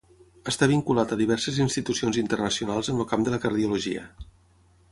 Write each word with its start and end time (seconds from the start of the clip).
Està 0.51 0.67
vinculat 0.71 1.11
a 1.15 1.17
diverses 1.19 1.59
institucions 1.65 2.19
internacionals 2.21 2.89
en 2.95 3.03
el 3.05 3.09
camp 3.13 3.27
de 3.29 3.35
la 3.35 3.41
cardiologia. 3.45 4.07